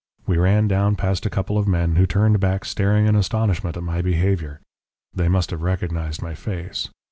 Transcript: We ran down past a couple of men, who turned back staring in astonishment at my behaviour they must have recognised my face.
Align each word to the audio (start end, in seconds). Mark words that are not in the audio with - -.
We 0.25 0.39
ran 0.39 0.67
down 0.67 0.95
past 0.95 1.27
a 1.27 1.29
couple 1.29 1.59
of 1.59 1.67
men, 1.67 1.95
who 1.97 2.07
turned 2.07 2.39
back 2.39 2.65
staring 2.65 3.05
in 3.05 3.15
astonishment 3.15 3.77
at 3.77 3.83
my 3.83 4.01
behaviour 4.01 4.59
they 5.13 5.27
must 5.29 5.51
have 5.51 5.61
recognised 5.61 6.23
my 6.23 6.33
face. 6.33 6.89